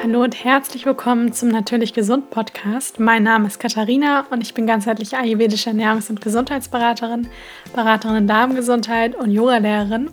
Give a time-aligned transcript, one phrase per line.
[0.00, 3.00] Hallo und herzlich willkommen zum Natürlich Gesund Podcast.
[3.00, 7.26] Mein Name ist Katharina und ich bin ganzheitliche ayurvedische Ernährungs- und Gesundheitsberaterin,
[7.74, 10.10] Beraterin in Darmgesundheit und Yogalehrerin.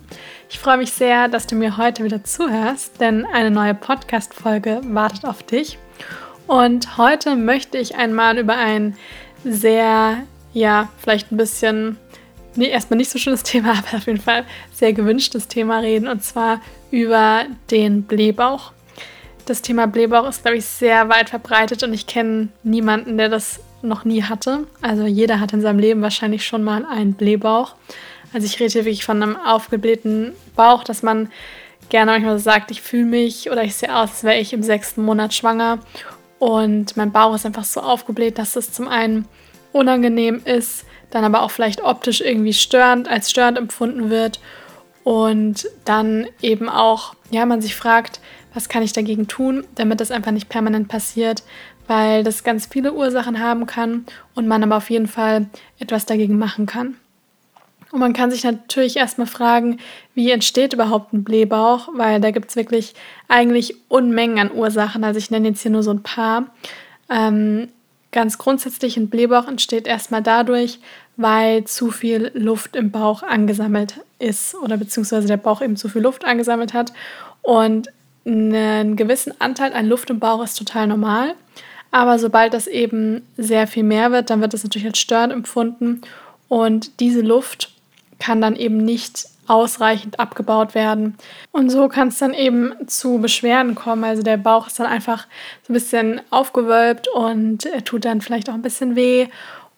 [0.50, 5.24] Ich freue mich sehr, dass du mir heute wieder zuhörst, denn eine neue Podcast-Folge wartet
[5.24, 5.78] auf dich.
[6.48, 8.96] Und heute möchte ich einmal über ein
[9.44, 10.16] sehr,
[10.52, 11.96] ja, vielleicht ein bisschen,
[12.56, 14.44] nee, erstmal nicht so schönes Thema, aber auf jeden Fall
[14.74, 16.60] sehr gewünschtes Thema reden und zwar
[16.90, 18.72] über den Blähbauch.
[19.46, 23.60] Das Thema Blähbauch ist, glaube ich, sehr weit verbreitet und ich kenne niemanden, der das
[23.80, 24.66] noch nie hatte.
[24.82, 27.76] Also jeder hat in seinem Leben wahrscheinlich schon mal einen Blähbauch.
[28.32, 31.30] Also ich rede hier wirklich von einem aufgeblähten Bauch, dass man
[31.90, 35.04] gerne manchmal sagt, ich fühle mich oder ich sehe aus, als wäre ich im sechsten
[35.04, 35.78] Monat schwanger.
[36.40, 39.26] Und mein Bauch ist einfach so aufgebläht, dass es zum einen
[39.72, 44.40] unangenehm ist, dann aber auch vielleicht optisch irgendwie störend, als störend empfunden wird.
[45.04, 48.18] Und dann eben auch, ja, man sich fragt,
[48.56, 51.42] was kann ich dagegen tun, damit das einfach nicht permanent passiert,
[51.86, 55.46] weil das ganz viele Ursachen haben kann und man aber auf jeden Fall
[55.78, 56.96] etwas dagegen machen kann.
[57.92, 59.78] Und man kann sich natürlich erstmal fragen,
[60.14, 62.94] wie entsteht überhaupt ein Blähbauch, weil da gibt es wirklich
[63.28, 65.04] eigentlich Unmengen an Ursachen.
[65.04, 66.46] Also ich nenne jetzt hier nur so ein paar.
[67.08, 67.68] Ähm,
[68.10, 70.80] ganz grundsätzlich ein Blähbauch entsteht erstmal dadurch,
[71.16, 76.02] weil zu viel Luft im Bauch angesammelt ist oder beziehungsweise der Bauch eben zu viel
[76.02, 76.92] Luft angesammelt hat.
[77.42, 77.88] Und
[78.26, 81.34] einen gewissen Anteil an Luft im Bauch ist total normal.
[81.90, 86.02] Aber sobald das eben sehr viel mehr wird, dann wird das natürlich als störend empfunden.
[86.48, 87.72] Und diese Luft
[88.18, 91.16] kann dann eben nicht ausreichend abgebaut werden.
[91.52, 94.04] Und so kann es dann eben zu Beschwerden kommen.
[94.04, 95.26] Also der Bauch ist dann einfach
[95.62, 99.28] so ein bisschen aufgewölbt und er tut dann vielleicht auch ein bisschen weh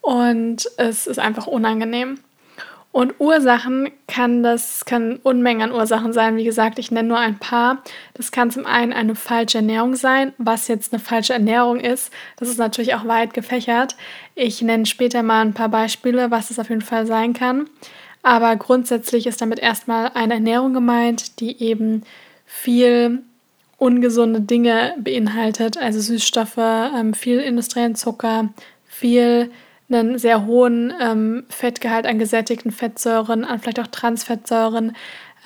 [0.01, 2.19] und es ist einfach unangenehm.
[2.91, 6.37] Und Ursachen kann das kann Unmengen an Ursachen sein.
[6.37, 7.83] Wie gesagt, ich nenne nur ein paar.
[8.15, 10.33] Das kann zum einen eine falsche Ernährung sein.
[10.39, 13.97] Was jetzt eine falsche Ernährung ist, das ist natürlich auch weit gefächert.
[14.35, 17.69] Ich nenne später mal ein paar Beispiele, was es auf jeden Fall sein kann.
[18.23, 22.03] Aber grundsätzlich ist damit erstmal eine Ernährung gemeint, die eben
[22.47, 23.23] viel
[23.77, 28.49] ungesunde Dinge beinhaltet, also Süßstoffe, ähm, viel industriellen Zucker,
[28.87, 29.51] viel
[29.91, 34.95] einen sehr hohen ähm, Fettgehalt an gesättigten Fettsäuren, an vielleicht auch Transfettsäuren,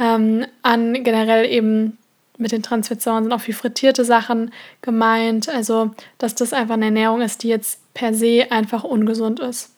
[0.01, 1.99] ähm, an generell eben
[2.39, 5.49] mit den Transfettsäuren sind auch viel frittierte Sachen gemeint.
[5.49, 9.71] Also, dass das einfach eine Ernährung ist, die jetzt per se einfach ungesund ist.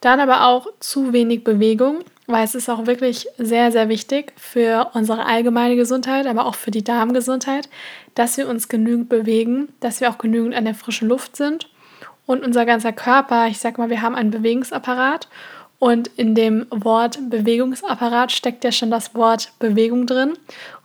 [0.00, 4.90] Dann aber auch zu wenig Bewegung, weil es ist auch wirklich sehr, sehr wichtig für
[4.94, 7.68] unsere allgemeine Gesundheit, aber auch für die Darmgesundheit,
[8.14, 11.68] dass wir uns genügend bewegen, dass wir auch genügend an der frischen Luft sind
[12.26, 15.28] und unser ganzer Körper, ich sag mal, wir haben einen Bewegungsapparat
[15.78, 20.34] und in dem Wort Bewegungsapparat steckt ja schon das Wort Bewegung drin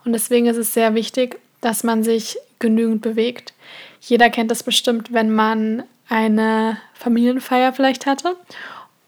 [0.04, 3.52] und deswegen ist es sehr wichtig, dass man sich genügend bewegt.
[4.00, 8.36] Jeder kennt das bestimmt, wenn man eine Familienfeier vielleicht hatte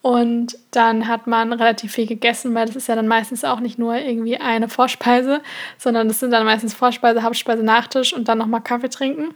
[0.02, 3.78] und dann hat man relativ viel gegessen, weil das ist ja dann meistens auch nicht
[3.78, 5.42] nur irgendwie eine Vorspeise,
[5.78, 9.34] sondern das sind dann meistens Vorspeise, Hauptspeise, Nachtisch und dann nochmal Kaffee trinken.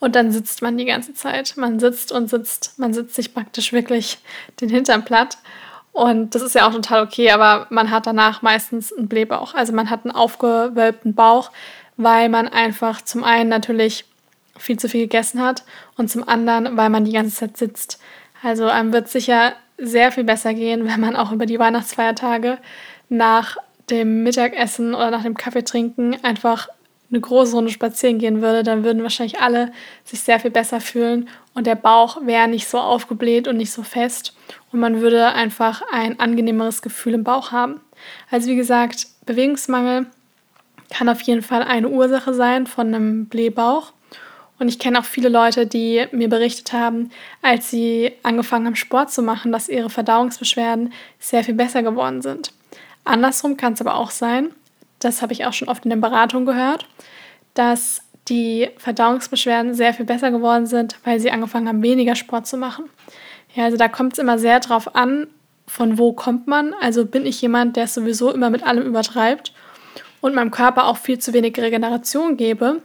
[0.00, 1.54] Und dann sitzt man die ganze Zeit.
[1.56, 2.78] Man sitzt und sitzt.
[2.78, 4.18] Man sitzt sich praktisch wirklich
[4.60, 5.38] den Hintern platt.
[5.92, 9.54] Und das ist ja auch total okay, aber man hat danach meistens einen Blähbauch.
[9.54, 11.50] Also man hat einen aufgewölbten Bauch,
[11.96, 14.04] weil man einfach zum einen natürlich
[14.56, 15.64] viel zu viel gegessen hat
[15.96, 18.00] und zum anderen, weil man die ganze Zeit sitzt.
[18.42, 22.58] Also einem wird sicher sehr viel besser gehen, wenn man auch über die Weihnachtsfeiertage
[23.08, 23.56] nach
[23.90, 26.68] dem Mittagessen oder nach dem Kaffeetrinken einfach
[27.10, 29.72] eine große Runde spazieren gehen würde, dann würden wahrscheinlich alle
[30.04, 33.82] sich sehr viel besser fühlen und der Bauch wäre nicht so aufgebläht und nicht so
[33.82, 34.34] fest
[34.72, 37.80] und man würde einfach ein angenehmeres Gefühl im Bauch haben.
[38.30, 40.06] Also wie gesagt, Bewegungsmangel
[40.90, 43.92] kann auf jeden Fall eine Ursache sein von einem Blähbauch.
[44.58, 47.10] Und ich kenne auch viele Leute, die mir berichtet haben,
[47.40, 52.52] als sie angefangen haben, Sport zu machen, dass ihre Verdauungsbeschwerden sehr viel besser geworden sind.
[53.04, 54.50] Andersrum kann es aber auch sein,
[55.00, 56.86] das habe ich auch schon oft in den Beratungen gehört,
[57.54, 62.56] dass die Verdauungsbeschwerden sehr viel besser geworden sind, weil sie angefangen haben, weniger Sport zu
[62.56, 62.84] machen.
[63.54, 65.26] Ja, also da kommt es immer sehr drauf an,
[65.66, 66.74] von wo kommt man.
[66.80, 69.52] Also bin ich jemand, der es sowieso immer mit allem übertreibt
[70.20, 72.82] und meinem Körper auch viel zu wenig Regeneration gebe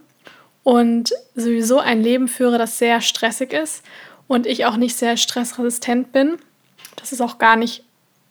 [0.63, 3.83] und sowieso ein Leben führe, das sehr stressig ist
[4.27, 6.37] und ich auch nicht sehr stressresistent bin.
[6.95, 7.83] Das ist auch gar nicht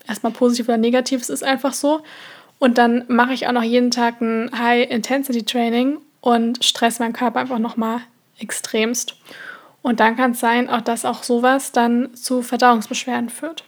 [0.09, 2.03] erstmal positiv oder negativ, es ist einfach so.
[2.59, 7.59] Und dann mache ich auch noch jeden Tag ein High-Intensity-Training und stress meinen Körper einfach
[7.59, 8.01] nochmal
[8.39, 9.17] extremst.
[9.83, 13.65] Und dann kann es sein, auch dass auch sowas dann zu Verdauungsbeschwerden führt.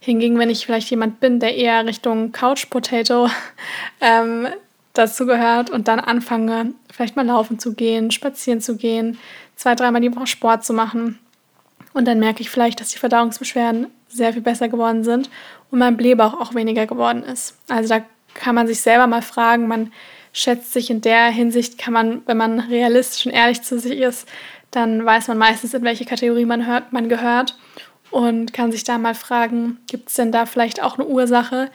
[0.00, 3.28] Hingegen, wenn ich vielleicht jemand bin, der eher Richtung Couch Potato
[4.00, 4.48] ähm,
[4.94, 9.18] dazu gehört und dann anfange, vielleicht mal laufen zu gehen, spazieren zu gehen,
[9.54, 11.18] zwei, dreimal die Woche Sport zu machen.
[11.92, 15.30] Und dann merke ich vielleicht, dass die Verdauungsbeschwerden sehr viel besser geworden sind
[15.70, 17.56] und mein Blähbauch auch weniger geworden ist.
[17.68, 18.04] Also da
[18.34, 19.92] kann man sich selber mal fragen, man
[20.32, 24.28] schätzt sich in der Hinsicht, kann man, wenn man realistisch und ehrlich zu sich ist,
[24.70, 27.56] dann weiß man meistens, in welche Kategorie man, hört, man gehört
[28.10, 31.70] und kann sich da mal fragen, gibt es denn da vielleicht auch eine Ursache,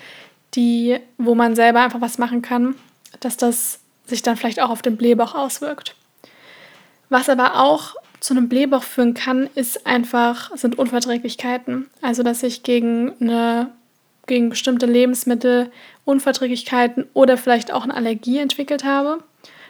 [0.53, 2.75] die, wo man selber einfach was machen kann,
[3.19, 5.95] dass das sich dann vielleicht auch auf den Blähbauch auswirkt.
[7.09, 11.89] Was aber auch zu einem Blähbauch führen kann, ist einfach, sind Unverträglichkeiten.
[12.01, 13.71] Also dass ich gegen eine
[14.27, 15.71] gegen bestimmte Lebensmittel
[16.05, 19.19] Unverträglichkeiten oder vielleicht auch eine Allergie entwickelt habe.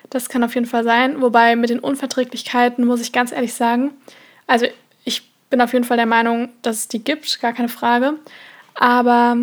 [0.09, 1.21] Das kann auf jeden Fall sein.
[1.21, 3.91] Wobei mit den Unverträglichkeiten muss ich ganz ehrlich sagen,
[4.47, 4.65] also
[5.03, 8.13] ich bin auf jeden Fall der Meinung, dass es die gibt, gar keine Frage.
[8.75, 9.37] Aber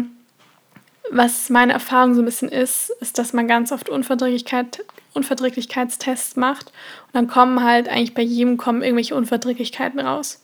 [1.11, 4.85] was meine Erfahrung so ein bisschen ist, ist, dass man ganz oft Unverträglichkeit,
[5.15, 10.43] Unverträglichkeitstests macht und dann kommen halt eigentlich bei jedem kommen irgendwelche Unverträglichkeiten raus.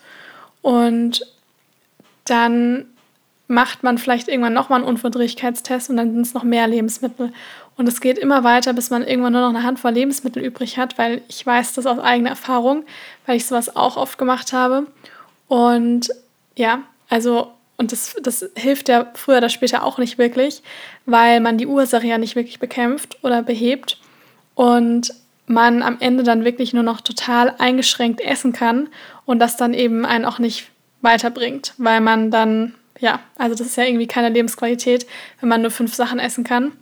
[0.60, 1.24] Und
[2.24, 2.86] dann
[3.48, 7.32] macht man vielleicht irgendwann nochmal einen Unverträglichkeitstest und dann sind es noch mehr Lebensmittel.
[7.76, 10.98] Und es geht immer weiter, bis man irgendwann nur noch eine Handvoll Lebensmittel übrig hat,
[10.98, 12.84] weil ich weiß das aus eigener Erfahrung,
[13.26, 14.86] weil ich sowas auch oft gemacht habe.
[15.48, 16.10] Und
[16.56, 20.62] ja, also und das, das hilft ja früher oder später auch nicht wirklich,
[21.06, 23.98] weil man die Ursache ja nicht wirklich bekämpft oder behebt
[24.56, 25.14] und
[25.46, 28.88] man am Ende dann wirklich nur noch total eingeschränkt essen kann
[29.24, 30.68] und das dann eben einen auch nicht
[31.02, 35.06] weiterbringt, weil man dann, ja, also das ist ja irgendwie keine Lebensqualität,
[35.40, 36.72] wenn man nur fünf Sachen essen kann.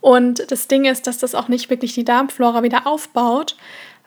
[0.00, 3.56] Und das Ding ist, dass das auch nicht wirklich die Darmflora wieder aufbaut,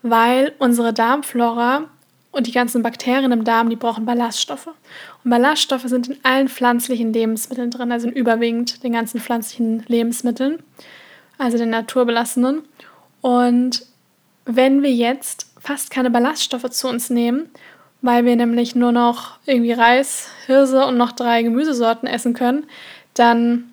[0.01, 1.85] weil unsere Darmflora
[2.31, 4.67] und die ganzen Bakterien im Darm, die brauchen Ballaststoffe.
[5.23, 10.61] Und Ballaststoffe sind in allen pflanzlichen Lebensmitteln drin, also in überwiegend den ganzen pflanzlichen Lebensmitteln,
[11.37, 12.63] also den naturbelassenen.
[13.21, 13.85] Und
[14.43, 17.49] wenn wir jetzt fast keine Ballaststoffe zu uns nehmen,
[18.05, 22.65] weil wir nämlich nur noch irgendwie Reis, Hirse und noch drei Gemüsesorten essen können,
[23.13, 23.65] dann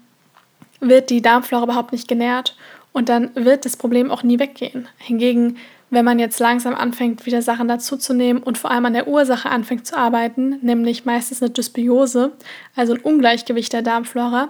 [0.80, 2.56] wird die Darmflora überhaupt nicht genährt
[2.92, 4.88] und dann wird das Problem auch nie weggehen.
[4.98, 5.56] Hingegen
[5.92, 9.86] wenn man jetzt langsam anfängt, wieder Sachen dazuzunehmen und vor allem an der Ursache anfängt
[9.86, 12.32] zu arbeiten, nämlich meistens eine Dysbiose,
[12.74, 14.48] also ein Ungleichgewicht der Darmflora,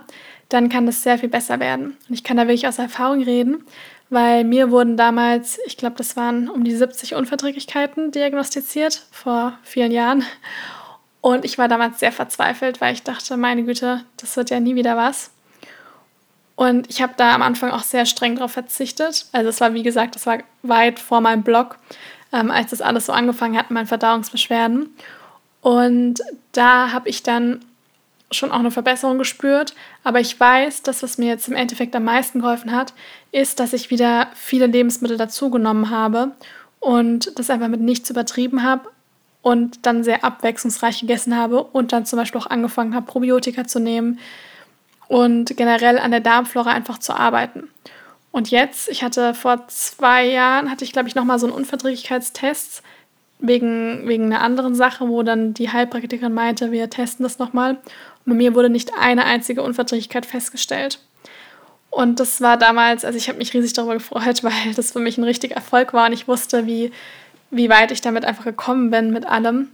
[0.48, 1.96] dann kann das sehr viel besser werden.
[2.08, 3.64] Und ich kann da wirklich aus Erfahrung reden,
[4.12, 9.90] weil mir wurden damals, ich glaube, das waren um die 70 Unverträglichkeiten diagnostiziert vor vielen
[9.90, 10.24] Jahren.
[11.22, 14.74] Und ich war damals sehr verzweifelt, weil ich dachte, meine Güte, das wird ja nie
[14.74, 15.30] wieder was.
[16.56, 19.26] Und ich habe da am Anfang auch sehr streng darauf verzichtet.
[19.32, 21.78] Also es war, wie gesagt, das war weit vor meinem Blog,
[22.32, 24.94] ähm, als das alles so angefangen hat, meine Verdauungsbeschwerden.
[25.62, 26.20] Und
[26.52, 27.64] da habe ich dann
[28.32, 29.74] schon auch eine Verbesserung gespürt.
[30.04, 32.94] Aber ich weiß, dass was mir jetzt im Endeffekt am meisten geholfen hat,
[33.30, 36.32] ist, dass ich wieder viele Lebensmittel dazugenommen habe
[36.80, 38.90] und das einfach mit nichts übertrieben habe
[39.42, 43.80] und dann sehr abwechslungsreich gegessen habe und dann zum Beispiel auch angefangen habe, Probiotika zu
[43.80, 44.18] nehmen,
[45.12, 47.68] und generell an der Darmflora einfach zu arbeiten.
[48.30, 52.82] Und jetzt, ich hatte vor zwei Jahren, hatte ich glaube ich nochmal so einen Unverträglichkeitstest
[53.38, 57.76] wegen, wegen einer anderen Sache, wo dann die Heilpraktikerin meinte, wir testen das nochmal.
[58.24, 61.00] Bei mir wurde nicht eine einzige Unverträglichkeit festgestellt.
[61.90, 65.18] Und das war damals, also ich habe mich riesig darüber gefreut, weil das für mich
[65.18, 66.90] ein richtiger Erfolg war und ich wusste, wie,
[67.50, 69.68] wie weit ich damit einfach gekommen bin mit allem.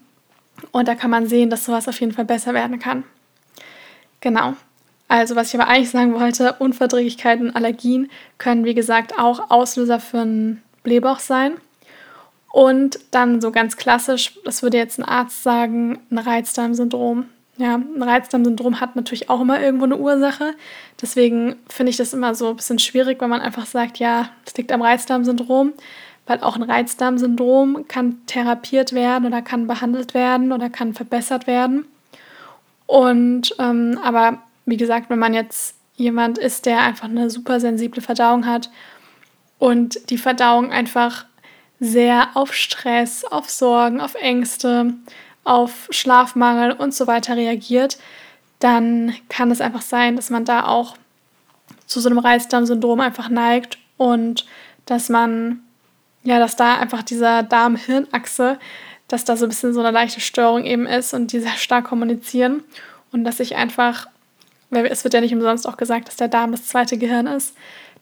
[0.73, 3.05] Und da kann man sehen, dass sowas auf jeden Fall besser werden kann.
[4.21, 4.55] Genau.
[5.07, 10.21] Also, was ich aber eigentlich sagen wollte, Unverträglichkeiten Allergien können, wie gesagt, auch Auslöser für
[10.21, 11.57] einen Blähbauch sein.
[12.51, 17.27] Und dann so ganz klassisch, das würde jetzt ein Arzt sagen, ein Reizdarmsyndrom.
[17.59, 20.55] Ja, ein Reizdarmsyndrom hat natürlich auch immer irgendwo eine Ursache.
[21.03, 24.57] Deswegen finde ich das immer so ein bisschen schwierig, wenn man einfach sagt, ja, das
[24.57, 25.73] liegt am Reizdarmsyndrom,
[26.27, 31.87] weil auch ein Reizdarmsyndrom kann therapiert werden oder kann behandelt werden oder kann verbessert werden.
[32.87, 38.01] Und ähm, aber wie gesagt, wenn man jetzt jemand ist, der einfach eine super sensible
[38.01, 38.71] Verdauung hat
[39.59, 41.27] und die Verdauung einfach
[41.81, 44.95] sehr auf Stress, auf Sorgen, auf Ängste,
[45.45, 47.99] auf Schlafmangel und so weiter reagiert,
[48.59, 50.97] dann kann es einfach sein, dass man da auch
[51.87, 54.47] zu so einem Reizdarmsyndrom einfach neigt und
[54.85, 55.61] dass man,
[56.23, 58.59] ja, dass da einfach dieser Darm-Hirn-Achse,
[59.07, 61.87] dass da so ein bisschen so eine leichte Störung eben ist und die sehr stark
[61.87, 62.63] kommunizieren
[63.13, 64.09] und dass sich einfach
[64.71, 67.55] weil es wird ja nicht umsonst auch gesagt, dass der Darm das zweite Gehirn ist,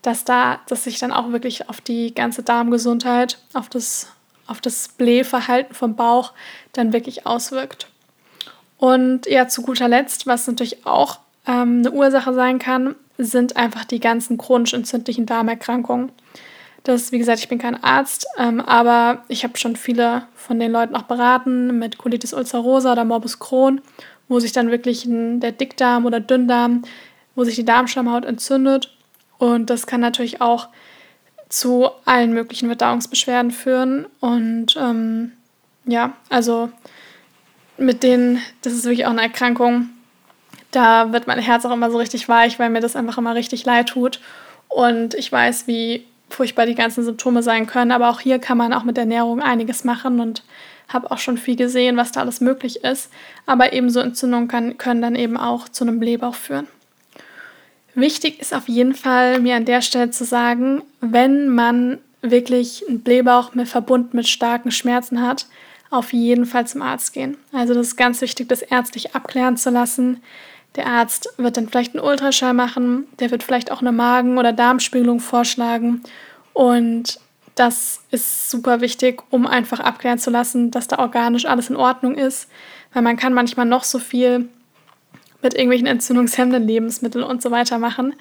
[0.02, 4.09] dass da, dass sich dann auch wirklich auf die ganze Darmgesundheit, auf das,
[4.47, 6.33] auf das Blähverhalten vom Bauch
[6.73, 7.88] dann wirklich auswirkt.
[8.79, 13.85] Und ja, zu guter Letzt, was natürlich auch ähm, eine Ursache sein kann, sind einfach
[13.85, 16.12] die ganzen chronisch entzündlichen Darmerkrankungen.
[16.85, 20.71] Das, wie gesagt, ich bin kein Arzt, ähm, aber ich habe schon viele von den
[20.71, 23.81] Leuten auch beraten mit Colitis ulcerosa oder Morbus Crohn,
[24.29, 26.83] wo sich dann wirklich ein, der Dickdarm oder Dünndarm,
[27.35, 28.95] wo sich die Darmschleimhaut entzündet.
[29.38, 30.69] Und das kann natürlich auch
[31.49, 34.07] zu allen möglichen Verdauungsbeschwerden führen.
[34.21, 35.33] Und ähm,
[35.85, 36.71] ja, also
[37.79, 39.91] mit denen, das ist wirklich auch eine Erkrankung,
[40.71, 43.65] da wird mein Herz auch immer so richtig weich, weil mir das einfach immer richtig
[43.65, 44.21] leid tut.
[44.69, 47.93] Und ich weiß, wie furchtbar die ganzen Symptome sein können.
[47.93, 50.43] Aber auch hier kann man auch mit Ernährung einiges machen und
[50.88, 53.11] habe auch schon viel gesehen, was da alles möglich ist.
[53.47, 56.69] Aber ebenso Entzündungen können dann eben auch zu einem Blähbauch führen.
[57.97, 63.00] Wichtig ist auf jeden Fall, mir an der Stelle zu sagen, wenn man wirklich einen
[63.00, 65.47] Blähbauch mit verbunden mit starken Schmerzen hat,
[65.88, 67.38] auf jeden Fall zum Arzt gehen.
[67.53, 70.23] Also das ist ganz wichtig, das ärztlich abklären zu lassen.
[70.75, 74.53] Der Arzt wird dann vielleicht einen Ultraschall machen, der wird vielleicht auch eine Magen- oder
[74.53, 76.03] Darmspiegelung vorschlagen.
[76.53, 77.19] Und
[77.55, 82.15] das ist super wichtig, um einfach abklären zu lassen, dass da organisch alles in Ordnung
[82.15, 82.50] ist.
[82.93, 84.50] Weil man kann manchmal noch so viel
[85.43, 88.14] mit irgendwelchen entzündungshemmenden Lebensmitteln und so weiter machen.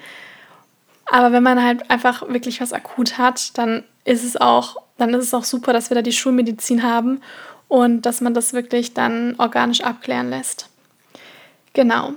[1.06, 5.24] Aber wenn man halt einfach wirklich was akut hat, dann ist es auch, dann ist
[5.24, 7.20] es auch super, dass wir da die Schulmedizin haben
[7.68, 10.68] und dass man das wirklich dann organisch abklären lässt.
[11.74, 12.14] Genau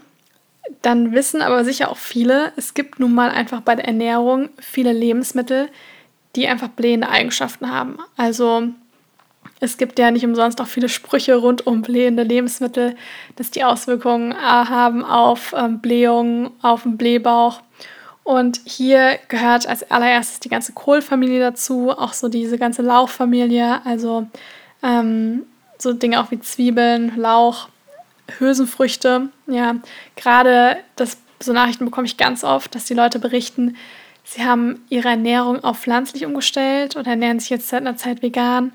[0.81, 4.93] dann wissen aber sicher auch viele, es gibt nun mal einfach bei der Ernährung viele
[4.93, 5.69] Lebensmittel,
[6.35, 7.97] die einfach blähende Eigenschaften haben.
[8.17, 8.67] Also
[9.59, 12.95] es gibt ja nicht umsonst auch viele Sprüche rund um blähende Lebensmittel,
[13.35, 17.61] dass die Auswirkungen haben auf ähm, Blähungen, auf den Blähbauch.
[18.23, 24.27] Und hier gehört als allererstes die ganze Kohlfamilie dazu, auch so diese ganze Lauchfamilie, also
[24.83, 25.43] ähm,
[25.77, 27.69] so Dinge auch wie Zwiebeln, Lauch,
[28.37, 29.29] Hülsenfrüchte.
[29.47, 29.75] Ja,
[30.15, 33.75] gerade das, so Nachrichten bekomme ich ganz oft, dass die Leute berichten,
[34.23, 38.71] sie haben ihre Ernährung auf pflanzlich umgestellt oder ernähren sich jetzt seit einer Zeit vegan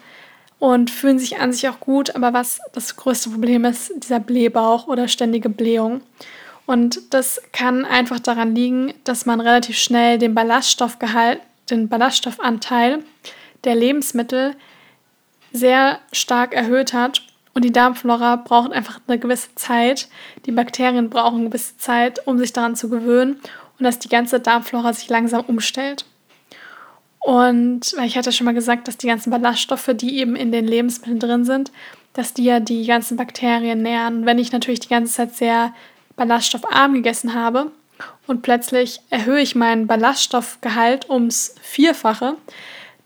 [0.59, 2.15] und fühlen sich an sich auch gut.
[2.15, 6.03] Aber was das größte Problem ist, dieser Blähbauch oder ständige Blähung.
[6.67, 13.01] Und das kann einfach daran liegen, dass man relativ schnell den Ballaststoffgehalt, den Ballaststoffanteil
[13.65, 14.55] der Lebensmittel
[15.53, 17.23] sehr stark erhöht hat
[17.55, 20.09] und die Darmflora braucht einfach eine gewisse Zeit.
[20.45, 23.41] Die Bakterien brauchen eine gewisse Zeit, um sich daran zu gewöhnen
[23.79, 26.05] und dass die ganze Darmflora sich langsam umstellt.
[27.25, 30.67] Und weil ich hatte schon mal gesagt, dass die ganzen Ballaststoffe, die eben in den
[30.67, 31.73] Lebensmitteln drin sind,
[32.13, 34.27] dass die ja die ganzen Bakterien nähren.
[34.27, 35.73] Wenn ich natürlich die ganze Zeit sehr
[36.17, 37.73] ballaststoffarm gegessen habe
[38.27, 42.37] und plötzlich erhöhe ich meinen Ballaststoffgehalt ums Vierfache,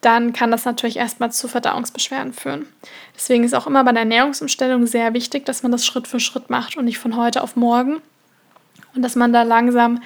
[0.00, 2.66] dann kann das natürlich erstmal zu Verdauungsbeschwerden führen.
[3.14, 6.50] Deswegen ist auch immer bei der Ernährungsumstellung sehr wichtig, dass man das Schritt für Schritt
[6.50, 8.00] macht und nicht von heute auf morgen.
[8.96, 10.00] Und dass man da langsam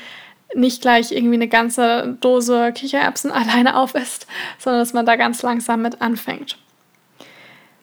[0.54, 4.26] nicht gleich irgendwie eine ganze Dose Kichererbsen alleine aufisst,
[4.58, 6.58] sondern dass man da ganz langsam mit anfängt.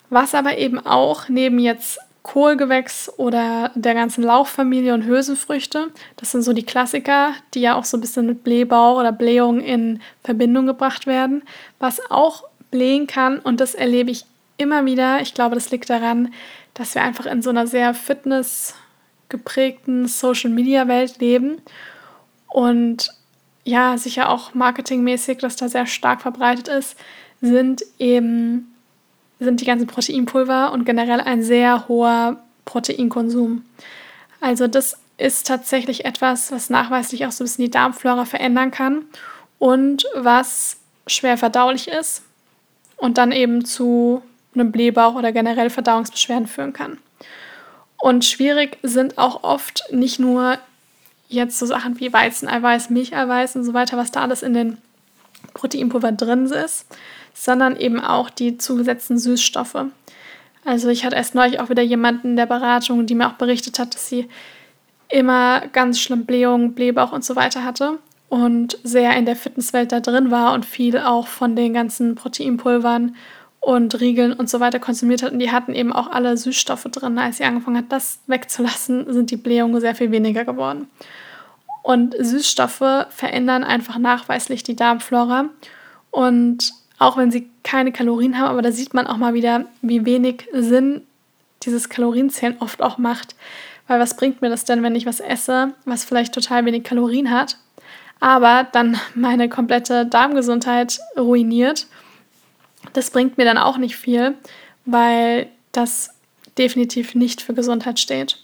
[0.10, 5.90] Was aber eben auch neben jetzt Kohlgewächs oder der ganzen Lauchfamilie und Hülsenfrüchte.
[6.18, 9.60] Das sind so die Klassiker, die ja auch so ein bisschen mit Blähbauch oder Blähung
[9.62, 11.42] in Verbindung gebracht werden.
[11.80, 14.26] Was auch blähen kann, und das erlebe ich
[14.58, 16.32] immer wieder, ich glaube, das liegt daran,
[16.74, 21.62] dass wir einfach in so einer sehr fitnessgeprägten Social-Media-Welt leben
[22.50, 23.12] und
[23.64, 26.98] ja, sicher auch marketingmäßig, dass da sehr stark verbreitet ist,
[27.42, 28.74] sind eben
[29.40, 33.64] sind die ganzen Proteinpulver und generell ein sehr hoher Proteinkonsum.
[34.42, 39.06] Also das ist tatsächlich etwas, was nachweislich auch so ein bisschen die Darmflora verändern kann
[39.58, 40.78] und was
[41.08, 42.24] schwer verdaulich ist
[42.98, 44.22] und dann eben zu
[44.54, 46.98] einem Blähbauch oder generell Verdauungsbeschwerden führen kann.
[47.98, 50.58] Und schwierig sind auch oft nicht nur
[51.30, 54.78] jetzt so Sachen wie Weizeneiweiß, Milcheiweiß und so weiter, was da alles in den
[55.54, 56.86] Proteinpulver drin ist,
[57.34, 59.86] sondern eben auch die zugesetzten Süßstoffe.
[60.66, 63.80] Also ich hatte erst neulich auch wieder jemanden in der Beratung, die mir auch berichtet
[63.80, 64.28] hat, dass sie
[65.08, 70.00] immer ganz schlimm Blähungen, Blähbauch und so weiter hatte und sehr in der Fitnesswelt da
[70.00, 73.16] drin war und viel auch von den ganzen Proteinpulvern
[73.60, 75.32] und Riegeln und so weiter konsumiert hat.
[75.32, 77.18] Und die hatten eben auch alle Süßstoffe drin.
[77.18, 80.88] Als sie angefangen hat, das wegzulassen, sind die Blähungen sehr viel weniger geworden.
[81.84, 85.50] Und Süßstoffe verändern einfach nachweislich die Darmflora.
[86.12, 90.06] Und auch wenn sie keine Kalorien haben, aber da sieht man auch mal wieder, wie
[90.06, 91.02] wenig Sinn
[91.64, 93.36] dieses Kalorienzählen oft auch macht.
[93.88, 97.32] Weil was bringt mir das denn, wenn ich was esse, was vielleicht total wenig Kalorien
[97.32, 97.58] hat,
[98.20, 101.88] aber dann meine komplette Darmgesundheit ruiniert?
[102.94, 104.36] Das bringt mir dann auch nicht viel,
[104.86, 106.12] weil das
[106.58, 108.38] definitiv nicht für Gesundheit steht.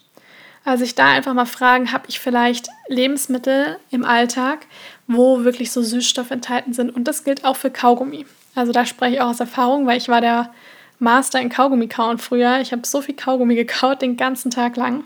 [0.63, 4.65] Also sich da einfach mal fragen, habe ich vielleicht Lebensmittel im Alltag,
[5.07, 6.89] wo wirklich so Süßstoffe enthalten sind.
[6.89, 8.25] Und das gilt auch für Kaugummi.
[8.55, 10.51] Also da spreche ich auch aus Erfahrung, weil ich war der
[10.97, 12.61] Master in Kaugummi kauen früher.
[12.61, 15.03] Ich habe so viel Kaugummi gekaut den ganzen Tag lang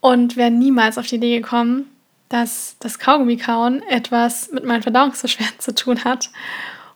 [0.00, 1.88] und wäre niemals auf die Idee gekommen,
[2.28, 6.30] dass das Kaugummi kauen etwas mit meinen Verdauungsbeschwerden zu tun hat.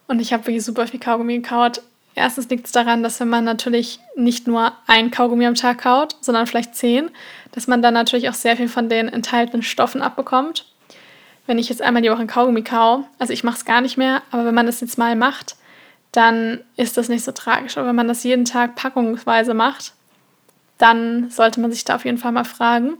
[0.06, 1.82] Und ich habe wirklich super viel Kaugummi gekaut.
[2.14, 6.16] Erstens liegt es daran, dass wenn man natürlich nicht nur ein Kaugummi am Tag kaut,
[6.21, 7.11] sondern vielleicht zehn,
[7.52, 10.66] dass man dann natürlich auch sehr viel von den enthaltenen Stoffen abbekommt.
[11.47, 13.97] Wenn ich jetzt einmal die Woche ein Kaugummi kau, also ich mache es gar nicht
[13.97, 15.56] mehr, aber wenn man das jetzt mal macht,
[16.12, 17.78] dann ist das nicht so tragisch.
[17.78, 19.94] Aber wenn man das jeden Tag packungsweise macht,
[20.78, 22.99] dann sollte man sich da auf jeden Fall mal fragen,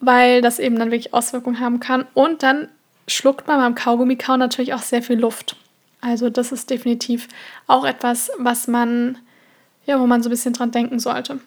[0.00, 2.06] weil das eben dann wirklich Auswirkungen haben kann.
[2.14, 2.68] Und dann
[3.08, 5.56] schluckt man beim Kaugummi-Kauen natürlich auch sehr viel Luft.
[6.00, 7.28] Also das ist definitiv
[7.66, 9.18] auch etwas, was man,
[9.86, 11.40] ja, wo man so ein bisschen dran denken sollte.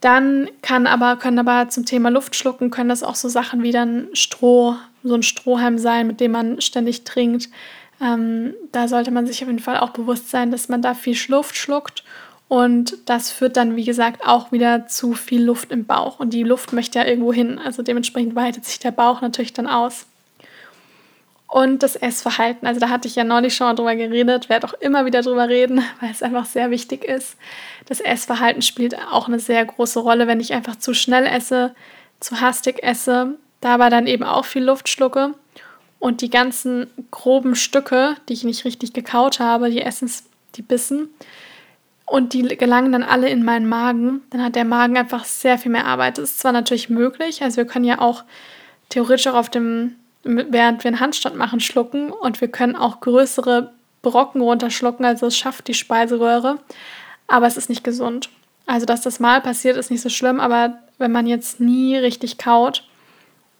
[0.00, 4.08] Dann kann aber, können aber zum Thema Luftschlucken, können das auch so Sachen wie dann
[4.12, 7.48] Stroh, so ein Strohhalm sein, mit dem man ständig trinkt.
[8.00, 11.16] Ähm, da sollte man sich auf jeden Fall auch bewusst sein, dass man da viel
[11.28, 12.02] Luft schluckt
[12.52, 16.20] und das führt dann, wie gesagt, auch wieder zu viel Luft im Bauch.
[16.20, 17.58] Und die Luft möchte ja irgendwo hin.
[17.58, 20.04] Also dementsprechend weitet sich der Bauch natürlich dann aus
[21.52, 22.66] und das Essverhalten.
[22.66, 25.50] Also da hatte ich ja neulich schon mal drüber geredet, werde auch immer wieder drüber
[25.50, 27.36] reden, weil es einfach sehr wichtig ist.
[27.84, 31.74] Das Essverhalten spielt auch eine sehr große Rolle, wenn ich einfach zu schnell esse,
[32.20, 35.34] zu hastig esse, dabei dann eben auch viel Luft schlucke
[35.98, 40.24] und die ganzen groben Stücke, die ich nicht richtig gekaut habe, die Essens,
[40.56, 41.10] die Bissen,
[42.06, 45.72] und die gelangen dann alle in meinen Magen, dann hat der Magen einfach sehr viel
[45.72, 46.18] mehr Arbeit.
[46.18, 48.24] Das ist zwar natürlich möglich, also wir können ja auch
[48.88, 53.72] theoretisch auch auf dem während wir einen Handstand machen, schlucken und wir können auch größere
[54.02, 56.58] Brocken runterschlucken, also es schafft die Speiseröhre,
[57.28, 58.30] aber es ist nicht gesund.
[58.66, 62.38] Also, dass das mal passiert, ist nicht so schlimm, aber wenn man jetzt nie richtig
[62.38, 62.84] kaut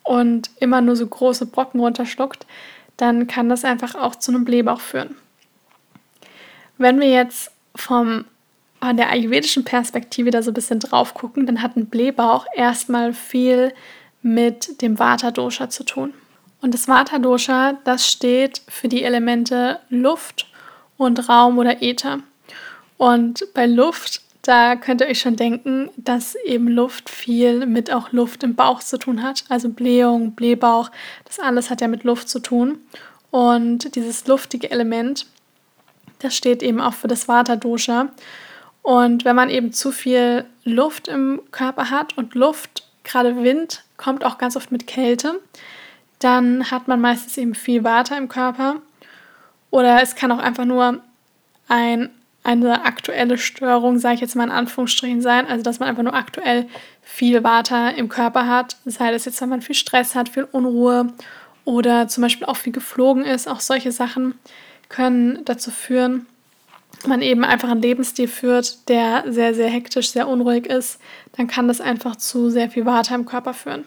[0.05, 2.47] und immer nur so große Brocken runterschluckt,
[2.97, 5.17] dann kann das einfach auch zu einem Blähbauch führen.
[6.79, 8.25] Wenn wir jetzt vom
[8.81, 13.13] an der ayurvedischen Perspektive da so ein bisschen drauf gucken, dann hat ein Blähbauch erstmal
[13.13, 13.73] viel
[14.23, 16.13] mit dem Vata-Dosha zu tun.
[16.63, 20.47] Und das Vata-Dosha, das steht für die Elemente Luft
[20.97, 22.21] und Raum oder Äther.
[22.97, 28.13] Und bei Luft, da könnt ihr euch schon denken, dass eben Luft viel mit auch
[28.13, 29.45] Luft im Bauch zu tun hat.
[29.49, 30.93] Also Blähung, Blähbauch,
[31.25, 32.79] das alles hat ja mit Luft zu tun.
[33.33, 35.27] Und dieses luftige Element,
[36.21, 38.09] das steht eben auch für das Vata-Dosha.
[38.83, 44.25] Und wenn man eben zu viel Luft im Körper hat und Luft, gerade Wind, kommt
[44.25, 45.41] auch ganz oft mit Kälte,
[46.25, 48.77] dann hat man meistens eben viel Water im Körper.
[49.71, 51.01] Oder es kann auch einfach nur
[51.69, 52.11] ein,
[52.43, 55.47] eine aktuelle Störung, sage ich jetzt mal in Anführungsstrichen, sein.
[55.47, 56.69] Also, dass man einfach nur aktuell
[57.03, 58.77] viel Water im Körper hat.
[58.85, 61.13] Sei das jetzt, wenn man viel Stress hat, viel Unruhe
[61.65, 63.49] oder zum Beispiel auch viel geflogen ist.
[63.49, 64.35] Auch solche Sachen
[64.89, 66.27] können dazu führen,
[67.07, 71.01] man eben einfach einen Lebensstil führt, der sehr, sehr hektisch, sehr unruhig ist,
[71.37, 73.85] dann kann das einfach zu sehr viel Water im Körper führen.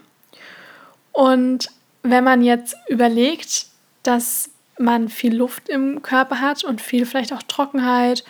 [1.11, 1.69] Und
[2.05, 3.67] wenn man jetzt überlegt,
[4.03, 8.23] dass man viel Luft im Körper hat und viel vielleicht auch Trockenheit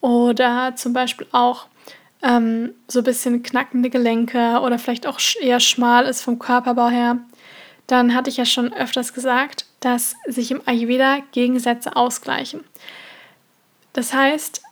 [0.00, 1.66] oder zum Beispiel auch
[2.22, 7.18] ähm, so ein bisschen knackende Gelenke oder vielleicht auch eher schmal ist vom Körperbau her,
[7.86, 12.64] dann hatte ich ja schon öfters gesagt, dass sich im Ayurveda Gegensätze ausgleichen.
[13.92, 14.62] Das heißt,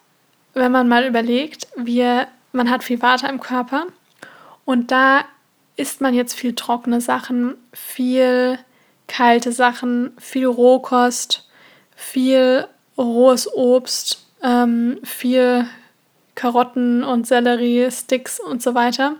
[0.54, 3.86] wenn man mal überlegt, wir, man hat viel Water im Körper
[4.64, 5.24] und da
[5.76, 8.58] isst man jetzt viel trockene Sachen, viel
[9.06, 11.48] kalte Sachen, viel Rohkost,
[11.96, 15.66] viel rohes Obst, ähm, viel
[16.34, 19.16] Karotten und Sellerie, Sticks und so weiter.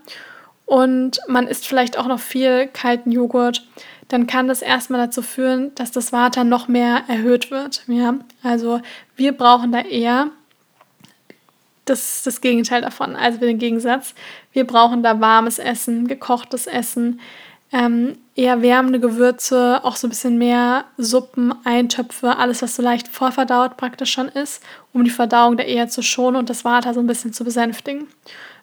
[0.67, 3.67] Und man isst vielleicht auch noch viel kalten Joghurt,
[4.09, 7.85] dann kann das erstmal dazu führen, dass das Vata noch mehr erhöht wird.
[7.87, 8.15] Ja?
[8.43, 8.81] Also
[9.17, 10.31] wir brauchen da eher
[11.90, 14.14] das, das Gegenteil davon, also den Gegensatz.
[14.53, 17.20] Wir brauchen da warmes Essen, gekochtes Essen,
[17.72, 23.09] ähm, eher wärmende Gewürze, auch so ein bisschen mehr Suppen, Eintöpfe, alles, was so leicht
[23.09, 27.00] vorverdaut praktisch schon ist, um die Verdauung da eher zu schonen und das Vata so
[27.00, 28.09] ein bisschen zu besänftigen.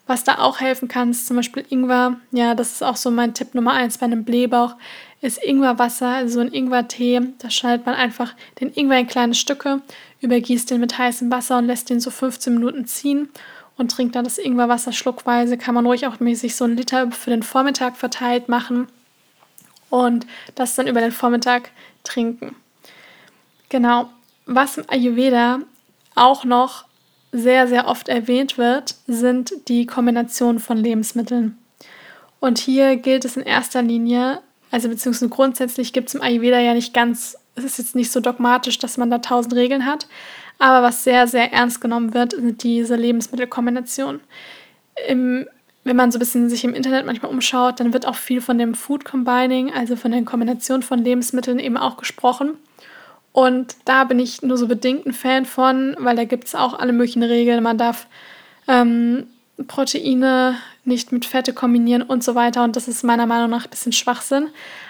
[0.06, 2.16] Was da auch helfen kann, ist zum Beispiel Ingwer.
[2.32, 4.74] Ja, das ist auch so mein Tipp Nummer eins bei einem Blähbauch,
[5.20, 7.20] ist Ingwerwasser, also so ein Ingwertee.
[7.38, 9.82] Da schneidet man einfach den Ingwer in kleine Stücke,
[10.20, 13.28] übergießt den mit heißem Wasser und lässt den so 15 Minuten ziehen
[13.76, 15.58] und trinkt dann das Ingwerwasser schluckweise.
[15.58, 18.88] Kann man ruhig auch mäßig so einen Liter für den Vormittag verteilt machen
[19.90, 21.70] und das dann über den Vormittag
[22.04, 22.54] trinken.
[23.68, 24.10] Genau.
[24.46, 25.60] Was im Ayurveda
[26.14, 26.84] auch noch
[27.32, 31.58] sehr, sehr oft erwähnt wird, sind die Kombinationen von Lebensmitteln.
[32.40, 36.74] Und hier gilt es in erster Linie, also beziehungsweise grundsätzlich gibt es im Ayurveda ja
[36.74, 40.06] nicht ganz, es ist jetzt nicht so dogmatisch, dass man da tausend Regeln hat,
[40.58, 44.20] aber was sehr, sehr ernst genommen wird, sind diese Lebensmittelkombinationen.
[45.06, 45.46] Im,
[45.84, 48.58] wenn man so ein bisschen sich im Internet manchmal umschaut, dann wird auch viel von
[48.58, 52.54] dem Food Combining, also von der Kombination von Lebensmitteln eben auch gesprochen.
[53.32, 56.76] Und da bin ich nur so bedingt ein Fan von, weil da gibt es auch
[56.76, 57.62] alle möglichen Regeln.
[57.62, 58.08] Man darf
[58.66, 59.28] ähm,
[59.66, 62.64] Proteine nicht mit Fette kombinieren und so weiter.
[62.64, 64.48] Und das ist meiner Meinung nach ein bisschen Schwachsinn.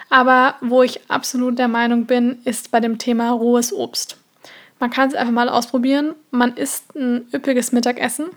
[0.09, 4.17] Aber wo ich absolut der Meinung bin, ist bei dem Thema rohes Obst.
[4.79, 6.15] Man kann es einfach mal ausprobieren.
[6.31, 8.29] Man isst ein üppiges Mittagessen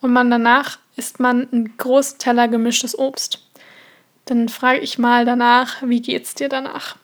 [0.00, 3.46] und man danach isst man einen großen Teller gemischtes Obst.
[4.24, 6.96] Dann frage ich mal danach, wie geht's dir danach?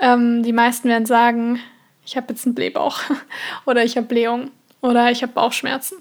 [0.00, 1.60] Ähm, die meisten werden sagen,
[2.04, 3.02] ich habe jetzt einen Blähbauch
[3.66, 5.98] oder ich habe Blähung oder ich habe Bauchschmerzen.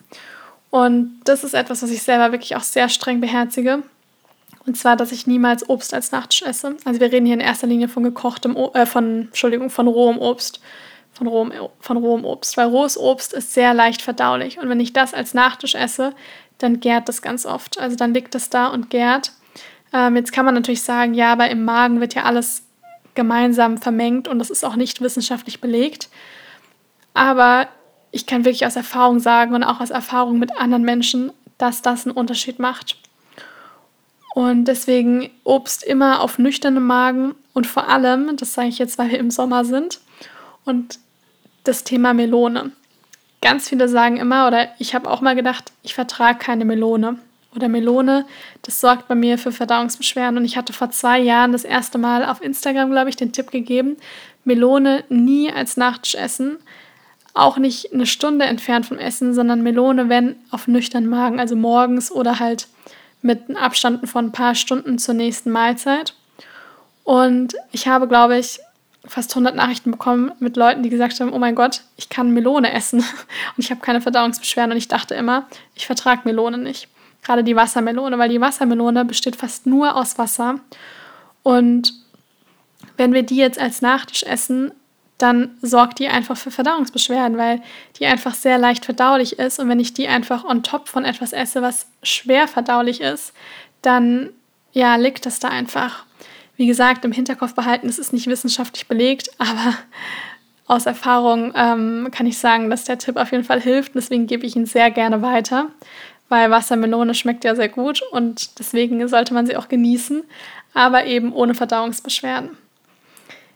[0.70, 3.84] Und das ist etwas, was ich selber wirklich auch sehr streng beherzige.
[4.66, 6.76] Und zwar, dass ich niemals Obst als Nachtisch esse.
[6.86, 10.62] Also wir reden hier in erster Linie von gekochtem, äh, von, Entschuldigung, von rohem Obst.
[11.12, 12.56] Von rohem, von rohem Obst.
[12.56, 14.60] Weil rohes Obst ist sehr leicht verdaulich.
[14.60, 16.14] Und wenn ich das als Nachtisch esse,
[16.60, 17.80] dann gärt das ganz oft.
[17.80, 19.32] Also dann liegt das da und gärt.
[19.92, 22.64] Ähm, jetzt kann man natürlich sagen, ja, aber im Magen wird ja alles
[23.16, 26.10] gemeinsam vermengt und das ist auch nicht wissenschaftlich belegt.
[27.14, 27.68] Aber
[28.12, 32.06] ich kann wirklich aus Erfahrung sagen und auch aus Erfahrung mit anderen Menschen, dass das
[32.06, 32.98] einen Unterschied macht.
[34.36, 39.12] Und deswegen Obst immer auf nüchternem Magen und vor allem, das sage ich jetzt, weil
[39.12, 40.00] wir im Sommer sind,
[40.66, 41.00] und
[41.64, 42.72] das Thema Melone.
[43.42, 47.18] Ganz viele sagen immer, oder ich habe auch mal gedacht, ich vertrage keine Melone.
[47.56, 48.26] Oder Melone,
[48.62, 50.38] das sorgt bei mir für Verdauungsbeschwerden.
[50.38, 53.50] Und ich hatte vor zwei Jahren das erste Mal auf Instagram, glaube ich, den Tipp
[53.50, 53.98] gegeben,
[54.44, 56.58] Melone nie als Nachtisch essen,
[57.34, 62.12] auch nicht eine Stunde entfernt vom Essen, sondern Melone, wenn auf nüchternen Magen, also morgens
[62.12, 62.68] oder halt
[63.22, 66.14] mit Abständen von ein paar Stunden zur nächsten Mahlzeit.
[67.04, 68.60] Und ich habe, glaube ich,
[69.06, 72.72] fast 100 Nachrichten bekommen mit Leuten, die gesagt haben, oh mein Gott, ich kann Melone
[72.74, 73.00] essen
[73.58, 76.88] und ich habe keine Verdauungsbeschwerden und ich dachte immer, ich vertrage Melone nicht.
[77.24, 80.60] Gerade die Wassermelone, weil die Wassermelone besteht fast nur aus Wasser
[81.44, 81.94] und
[82.98, 84.72] wenn wir die jetzt als Nachtisch essen,
[85.20, 87.62] dann sorgt die einfach für Verdauungsbeschwerden, weil
[87.98, 89.60] die einfach sehr leicht verdaulich ist.
[89.60, 93.34] Und wenn ich die einfach on top von etwas esse, was schwer verdaulich ist,
[93.82, 94.30] dann
[94.72, 96.06] ja, liegt das da einfach.
[96.56, 99.76] Wie gesagt, im Hinterkopf behalten, es ist nicht wissenschaftlich belegt, aber
[100.68, 103.96] aus Erfahrung ähm, kann ich sagen, dass der Tipp auf jeden Fall hilft.
[103.96, 105.68] Deswegen gebe ich ihn sehr gerne weiter,
[106.30, 110.24] weil Wassermelone schmeckt ja sehr gut und deswegen sollte man sie auch genießen,
[110.74, 112.58] aber eben ohne Verdauungsbeschwerden.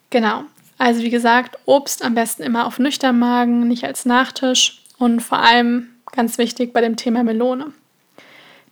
[0.09, 0.43] Genau.
[0.83, 5.37] Also wie gesagt, Obst am besten immer auf nüchternen Magen, nicht als Nachtisch und vor
[5.37, 7.71] allem ganz wichtig bei dem Thema Melone.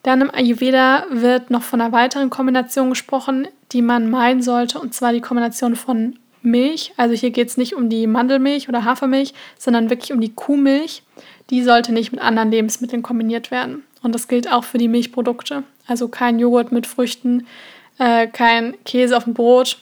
[0.03, 4.93] Dann im Ayurveda wird noch von einer weiteren Kombination gesprochen, die man meiden sollte, und
[4.93, 6.91] zwar die Kombination von Milch.
[6.97, 11.03] Also hier geht es nicht um die Mandelmilch oder Hafermilch, sondern wirklich um die Kuhmilch.
[11.49, 13.83] Die sollte nicht mit anderen Lebensmitteln kombiniert werden.
[14.03, 15.63] Und das gilt auch für die Milchprodukte.
[15.87, 17.47] Also kein Joghurt mit Früchten,
[17.99, 19.77] äh, kein Käse auf dem Brot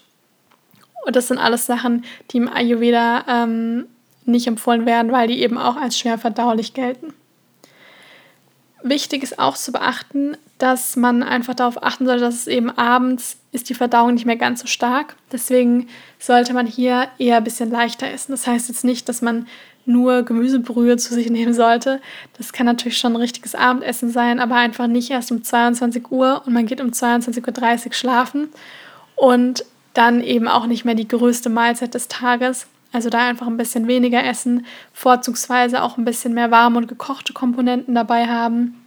[1.06, 3.86] und das sind alles Sachen, die im Ayurveda ähm,
[4.26, 7.14] nicht empfohlen werden, weil die eben auch als schwer verdaulich gelten.
[8.82, 13.38] Wichtig ist auch zu beachten, dass man einfach darauf achten sollte, dass es eben abends
[13.52, 15.16] ist die Verdauung nicht mehr ganz so stark.
[15.32, 18.32] Deswegen sollte man hier eher ein bisschen leichter essen.
[18.32, 19.48] Das heißt jetzt nicht, dass man
[19.86, 22.00] nur Gemüsebrühe zu sich nehmen sollte.
[22.38, 26.44] Das kann natürlich schon ein richtiges Abendessen sein, aber einfach nicht erst um 22 Uhr
[26.46, 28.50] und man geht um 22.30 Uhr schlafen.
[29.16, 32.68] Und dann eben auch nicht mehr die größte Mahlzeit des Tages.
[32.92, 37.34] Also da einfach ein bisschen weniger essen, vorzugsweise auch ein bisschen mehr warme und gekochte
[37.34, 38.84] Komponenten dabei haben.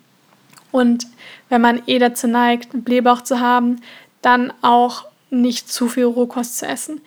[0.72, 1.06] Und
[1.48, 3.80] wenn man eh dazu neigt, einen Blähbauch zu haben,
[4.22, 7.00] dann auch nicht zu viel Rohkost zu essen.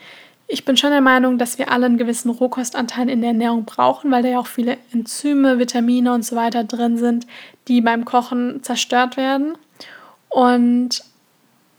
[0.47, 4.11] Ich bin schon der Meinung, dass wir alle einen gewissen Rohkostanteil in der Ernährung brauchen,
[4.11, 7.25] weil da ja auch viele Enzyme, Vitamine und so weiter drin sind,
[7.67, 9.57] die beim Kochen zerstört werden.
[10.29, 11.03] Und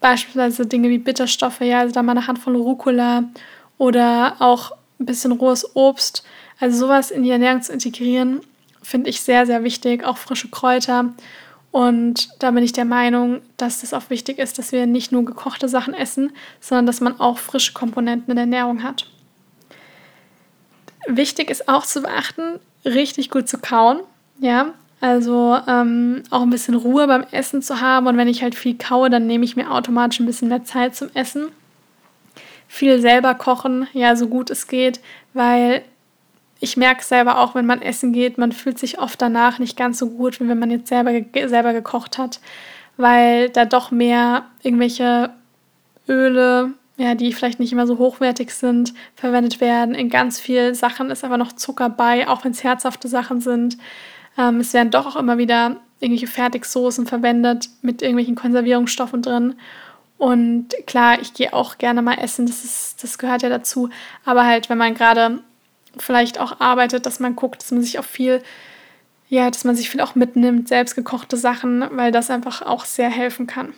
[0.01, 3.25] Beispielsweise Dinge wie Bitterstoffe, ja, also da mal eine Handvoll Rucola
[3.79, 6.25] oder auch ein bisschen rohes Obst.
[6.59, 8.41] Also sowas in die Ernährung zu integrieren,
[8.83, 10.05] finde ich sehr, sehr wichtig.
[10.05, 11.13] Auch frische Kräuter.
[11.73, 15.25] Und da bin ich der Meinung, dass das auch wichtig ist, dass wir nicht nur
[15.25, 19.11] gekochte Sachen essen, sondern dass man auch frische Komponenten in der Ernährung hat.
[21.07, 24.01] Wichtig ist auch zu beachten, richtig gut zu kauen.
[24.41, 28.07] Ja, also ähm, auch ein bisschen Ruhe beim Essen zu haben.
[28.07, 30.97] Und wenn ich halt viel kaue, dann nehme ich mir automatisch ein bisschen mehr Zeit
[30.97, 31.49] zum Essen.
[32.69, 35.01] Viel selber kochen, ja, so gut es geht,
[35.35, 35.83] weil
[36.59, 39.99] ich merke selber auch, wenn man essen geht, man fühlt sich oft danach nicht ganz
[39.99, 41.13] so gut, wie wenn man jetzt selber,
[41.49, 42.41] selber gekocht hat,
[42.97, 45.31] weil da doch mehr irgendwelche
[46.09, 49.95] Öle, ja, die vielleicht nicht immer so hochwertig sind, verwendet werden.
[49.95, 53.77] In ganz vielen Sachen ist aber noch Zucker bei, auch wenn es herzhafte Sachen sind.
[54.39, 59.55] Ähm, es werden doch auch immer wieder irgendwelche Fertigsoßen verwendet mit irgendwelchen Konservierungsstoffen drin.
[60.19, 63.91] Und klar, ich gehe auch gerne mal essen, das, ist, das gehört ja dazu.
[64.25, 65.41] Aber halt, wenn man gerade
[65.99, 68.43] vielleicht auch arbeitet, dass man guckt, dass man sich auch viel,
[69.29, 73.47] ja, dass man sich viel auch mitnimmt, selbstgekochte Sachen, weil das einfach auch sehr helfen
[73.47, 73.75] kann.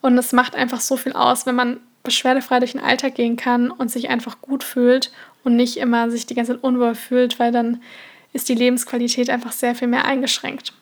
[0.00, 3.70] Und es macht einfach so viel aus, wenn man beschwerdefrei durch den Alltag gehen kann
[3.70, 7.50] und sich einfach gut fühlt und nicht immer sich die ganze Zeit unwohl fühlt, weil
[7.50, 7.82] dann
[8.32, 10.72] ist die Lebensqualität einfach sehr viel mehr eingeschränkt.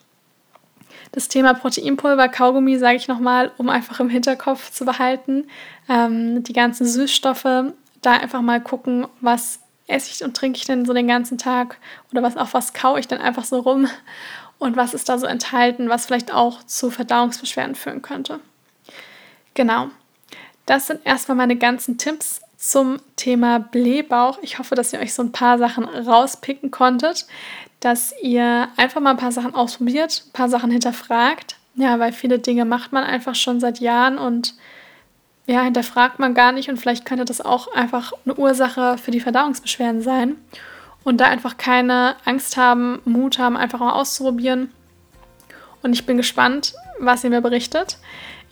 [1.13, 5.45] Das Thema Proteinpulver, Kaugummi, sage ich nochmal, um einfach im Hinterkopf zu behalten.
[5.89, 10.85] Ähm, die ganzen Süßstoffe, da einfach mal gucken, was esse ich und trinke ich denn
[10.85, 11.79] so den ganzen Tag
[12.11, 13.87] oder was auf was kaue ich denn einfach so rum
[14.59, 18.41] und was ist da so enthalten, was vielleicht auch zu Verdauungsbeschwerden führen könnte.
[19.55, 19.89] Genau.
[20.67, 24.39] Das sind erstmal meine ganzen Tipps zum Thema Blähbauch.
[24.41, 27.27] Ich hoffe, dass ihr euch so ein paar Sachen rauspicken konntet,
[27.81, 31.57] dass ihr einfach mal ein paar Sachen ausprobiert, ein paar Sachen hinterfragt.
[31.75, 34.55] Ja, weil viele Dinge macht man einfach schon seit Jahren und
[35.47, 39.21] ja, hinterfragt man gar nicht und vielleicht könnte das auch einfach eine Ursache für die
[39.21, 40.37] Verdauungsbeschwerden sein.
[41.03, 44.71] Und da einfach keine Angst haben, Mut haben, einfach mal auszuprobieren.
[45.83, 47.99] Und ich bin gespannt, was ihr mir berichtet.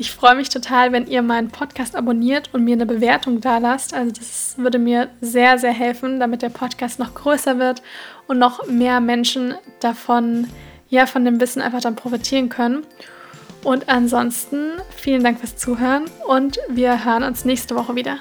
[0.03, 3.95] Ich freue mich total, wenn ihr meinen Podcast abonniert und mir eine Bewertung da lasst.
[3.95, 7.83] Also das würde mir sehr, sehr helfen, damit der Podcast noch größer wird
[8.27, 10.49] und noch mehr Menschen davon,
[10.89, 12.83] ja, von dem Wissen einfach dann profitieren können.
[13.63, 18.19] Und ansonsten vielen Dank fürs Zuhören und wir hören uns nächste Woche wieder.